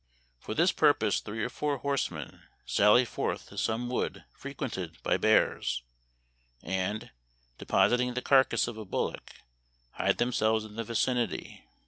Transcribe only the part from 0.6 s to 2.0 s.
purpose three or four